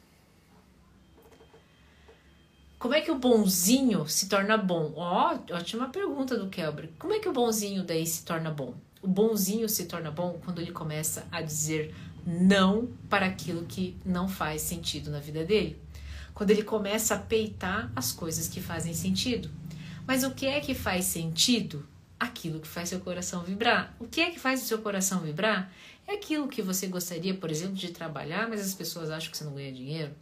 [2.78, 4.94] Como é que o bonzinho se torna bom?
[4.96, 6.90] Ó, oh, ótima pergunta do Kelber.
[7.00, 8.76] Como é que o bonzinho daí se torna bom?
[9.02, 11.96] O bonzinho se torna bom quando ele começa a dizer
[12.26, 15.80] não para aquilo que não faz sentido na vida dele.
[16.34, 19.50] quando ele começa a peitar as coisas que fazem sentido.
[20.08, 21.88] Mas o que é que faz sentido?
[22.20, 23.96] Aquilo que faz seu coração vibrar.
[24.00, 25.72] O que é que faz o seu coração vibrar?
[26.08, 29.44] É aquilo que você gostaria, por exemplo, de trabalhar, mas as pessoas acham que você
[29.44, 30.14] não ganha dinheiro.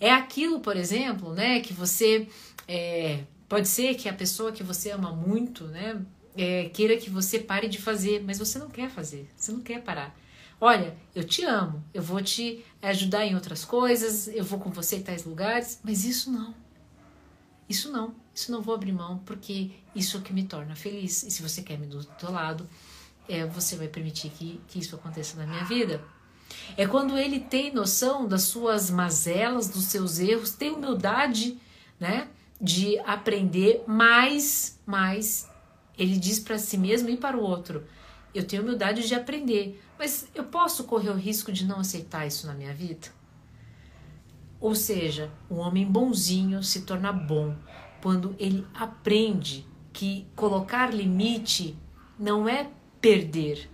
[0.00, 2.28] É aquilo, por exemplo, né, que você
[2.66, 6.00] é, pode ser que a pessoa que você ama muito, né,
[6.36, 9.82] é, queira que você pare de fazer, mas você não quer fazer, você não quer
[9.82, 10.16] parar.
[10.60, 14.96] Olha, eu te amo, eu vou te ajudar em outras coisas, eu vou com você
[14.96, 16.54] em tais lugares, mas isso não.
[17.68, 21.24] Isso não, isso não vou abrir mão, porque isso é o que me torna feliz.
[21.24, 22.68] E se você quer me do teu lado,
[23.28, 26.00] é, você vai permitir que, que isso aconteça na minha vida.
[26.76, 31.58] É quando ele tem noção das suas mazelas, dos seus erros, tem humildade,
[31.98, 32.28] né,
[32.60, 35.50] de aprender mais, mais.
[35.98, 37.84] Ele diz para si mesmo e para o outro:
[38.32, 42.46] eu tenho humildade de aprender, mas eu posso correr o risco de não aceitar isso
[42.46, 43.08] na minha vida?
[44.60, 47.56] Ou seja, um homem bonzinho se torna bom
[48.02, 51.76] quando ele aprende que colocar limite
[52.18, 52.70] não é
[53.00, 53.68] perder.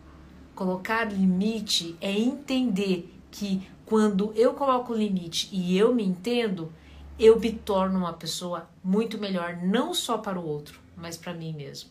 [0.54, 6.72] Colocar limite é entender que quando eu coloco limite e eu me entendo,
[7.18, 11.52] eu me torno uma pessoa muito melhor, não só para o outro, mas para mim
[11.52, 11.90] mesmo.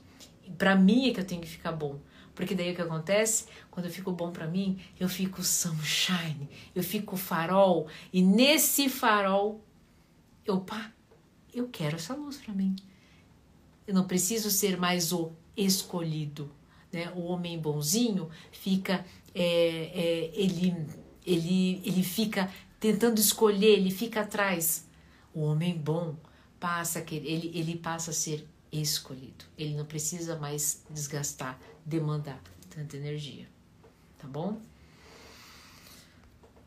[0.57, 1.99] Para mim é que eu tenho que ficar bom.
[2.33, 3.45] Porque daí o que acontece?
[3.69, 9.63] Quando eu fico bom para mim, eu fico sunshine, eu fico farol, e nesse farol,
[10.45, 10.91] eu pá,
[11.53, 12.75] eu quero essa luz para mim.
[13.87, 16.49] Eu não preciso ser mais o escolhido,
[16.91, 17.11] né?
[17.15, 20.75] O homem bonzinho fica, é, é, ele,
[21.25, 24.87] ele, ele fica tentando escolher, ele fica atrás.
[25.33, 26.15] O homem bom
[26.59, 29.45] passa, ele, ele passa a ser escolhido.
[29.57, 33.47] Ele não precisa mais desgastar, demandar tanta energia.
[34.17, 34.59] Tá bom?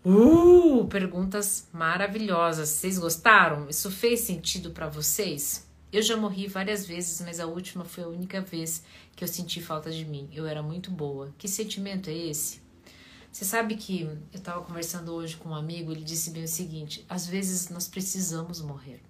[0.09, 2.69] Uh, perguntas maravilhosas.
[2.69, 3.69] Vocês gostaram?
[3.69, 5.67] Isso fez sentido para vocês?
[5.93, 8.85] Eu já morri várias vezes, mas a última foi a única vez
[9.17, 10.29] que eu senti falta de mim.
[10.33, 11.35] Eu era muito boa.
[11.37, 12.63] Que sentimento é esse?
[13.33, 17.05] Você sabe que eu estava conversando hoje com um amigo, ele disse bem o seguinte:
[17.09, 19.03] às vezes nós precisamos morrer.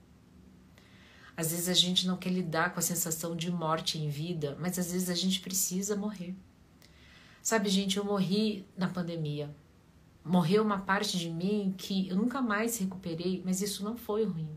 [1.36, 4.78] Às vezes a gente não quer lidar com a sensação de morte em vida, mas
[4.78, 6.34] às vezes a gente precisa morrer.
[7.42, 9.54] Sabe, gente, eu morri na pandemia.
[10.26, 14.48] Morreu uma parte de mim que eu nunca mais recuperei, mas isso não foi ruim.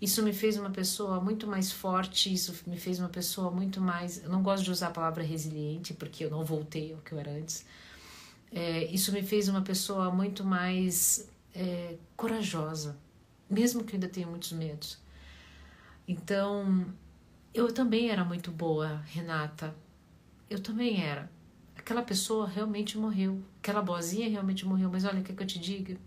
[0.00, 4.22] Isso me fez uma pessoa muito mais forte, isso me fez uma pessoa muito mais.
[4.22, 7.18] Eu não gosto de usar a palavra resiliente, porque eu não voltei ao que eu
[7.18, 7.64] era antes.
[8.50, 12.96] É, isso me fez uma pessoa muito mais é, corajosa,
[13.48, 14.98] mesmo que eu ainda tenha muitos medos.
[16.06, 16.86] Então,
[17.54, 19.74] eu também era muito boa, Renata.
[20.50, 21.30] Eu também era.
[21.82, 23.42] Aquela pessoa realmente morreu.
[23.58, 24.88] Aquela boazinha realmente morreu.
[24.88, 25.98] Mas olha, o que, é que eu te digo?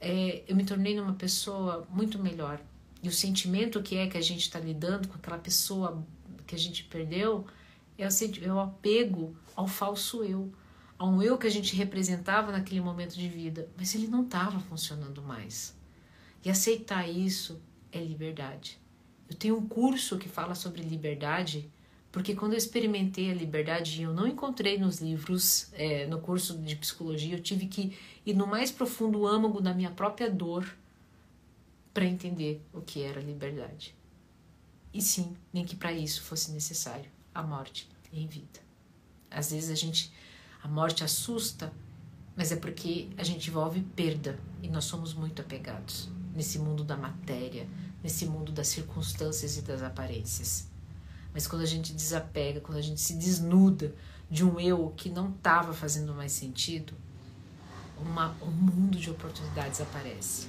[0.00, 2.60] É, eu me tornei uma pessoa muito melhor.
[3.00, 6.04] E o sentimento que é que a gente está lidando com aquela pessoa
[6.48, 7.46] que a gente perdeu
[7.96, 8.10] é o,
[8.44, 10.52] é o apego ao falso eu,
[10.98, 14.58] a um eu que a gente representava naquele momento de vida, mas ele não estava
[14.58, 15.76] funcionando mais.
[16.44, 17.62] E aceitar isso
[17.92, 18.80] é liberdade.
[19.30, 21.70] Eu tenho um curso que fala sobre liberdade,
[22.12, 26.76] porque quando eu experimentei a liberdade, eu não encontrei nos livros, é, no curso de
[26.76, 30.76] psicologia, eu tive que ir no mais profundo âmago da minha própria dor
[31.94, 33.94] para entender o que era liberdade.
[34.92, 38.60] E sim, nem que para isso fosse necessário a morte em vida.
[39.30, 40.12] Às vezes a gente,
[40.62, 41.72] a morte assusta,
[42.36, 46.96] mas é porque a gente envolve perda e nós somos muito apegados nesse mundo da
[46.96, 47.66] matéria,
[48.02, 50.71] nesse mundo das circunstâncias e das aparências.
[51.32, 53.94] Mas quando a gente desapega, quando a gente se desnuda
[54.30, 56.94] de um eu que não estava fazendo mais sentido,
[57.98, 60.48] uma, um mundo de oportunidades aparece.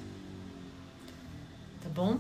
[1.81, 2.19] Tá bom?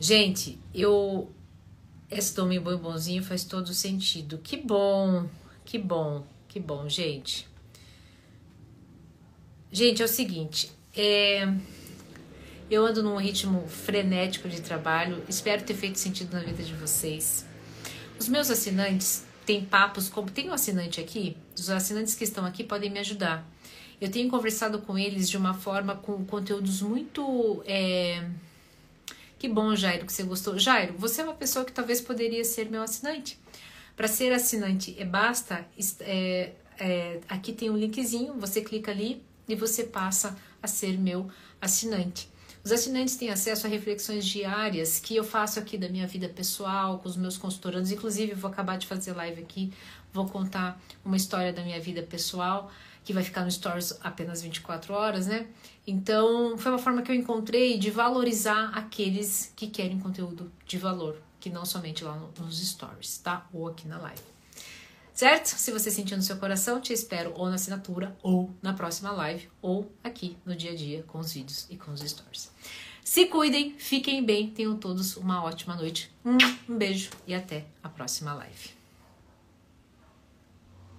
[0.00, 1.30] Gente, eu.
[2.10, 4.38] Esse Tome Bom Bonzinho faz todo sentido.
[4.38, 5.28] Que bom,
[5.64, 7.46] que bom, que bom, gente.
[9.70, 10.72] Gente, é o seguinte.
[10.96, 11.46] É
[12.70, 17.46] eu ando num ritmo frenético de trabalho, espero ter feito sentido na vida de vocês.
[18.18, 20.30] Os meus assinantes têm papos como.
[20.30, 21.36] Tem um assinante aqui?
[21.56, 23.48] Os assinantes que estão aqui podem me ajudar.
[24.00, 27.62] Eu tenho conversado com eles de uma forma com conteúdos muito.
[27.66, 28.28] É...
[29.38, 30.58] Que bom, Jairo, que você gostou.
[30.58, 33.38] Jairo, você é uma pessoa que talvez poderia ser meu assinante.
[33.96, 35.64] Para ser assinante, é basta.
[36.00, 41.30] É, é, aqui tem um linkzinho, você clica ali e você passa a ser meu
[41.60, 42.28] assinante.
[42.68, 46.98] Os assinantes têm acesso a reflexões diárias que eu faço aqui da minha vida pessoal,
[46.98, 47.90] com os meus consultorandos.
[47.90, 49.72] Inclusive, vou acabar de fazer live aqui,
[50.12, 52.70] vou contar uma história da minha vida pessoal
[53.02, 55.46] que vai ficar no Stories apenas 24 horas, né?
[55.86, 61.16] Então, foi uma forma que eu encontrei de valorizar aqueles que querem conteúdo de valor,
[61.40, 63.46] que não somente lá no, nos Stories, tá?
[63.50, 64.37] Ou aqui na live.
[65.18, 65.48] Certo?
[65.48, 69.48] Se você sentiu no seu coração, te espero ou na assinatura, ou na próxima live,
[69.60, 72.52] ou aqui no dia a dia com os vídeos e com os stories.
[73.02, 76.08] Se cuidem, fiquem bem, tenham todos uma ótima noite.
[76.24, 78.77] Um beijo e até a próxima live.